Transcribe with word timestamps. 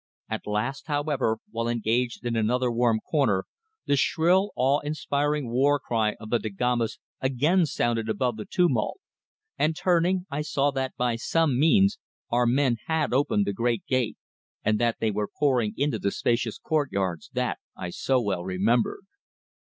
At 0.29 0.47
last, 0.47 0.87
however, 0.87 1.37
while 1.51 1.67
engaged 1.67 2.25
in 2.25 2.35
another 2.35 2.71
warm 2.71 3.01
corner, 3.01 3.45
the 3.85 3.95
shrill, 3.95 4.49
awe 4.55 4.79
inspiring 4.79 5.51
war 5.51 5.79
cry 5.79 6.13
of 6.19 6.31
the 6.31 6.39
Dagombas 6.39 6.97
again 7.19 7.67
sounded 7.67 8.09
above 8.09 8.35
the 8.35 8.45
tumult, 8.47 8.99
and 9.59 9.75
turning, 9.75 10.25
I 10.31 10.41
saw 10.41 10.71
that 10.71 10.95
by 10.97 11.17
some 11.17 11.59
means 11.59 11.99
our 12.31 12.47
men 12.47 12.77
had 12.87 13.13
opened 13.13 13.45
the 13.45 13.53
great 13.53 13.85
gate, 13.85 14.17
and 14.63 14.79
that 14.79 14.97
they 14.99 15.11
were 15.11 15.27
pouring 15.37 15.75
into 15.77 15.99
the 15.99 16.09
spacious 16.09 16.57
courtyards 16.57 17.29
that 17.33 17.59
I 17.77 17.91
so 17.91 18.19
well 18.19 18.43
remembered. 18.43 19.05